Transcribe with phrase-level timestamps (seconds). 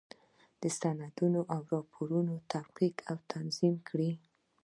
[0.59, 4.11] د اسنادو او راپورونو تفکیک او تنظیم وکړئ.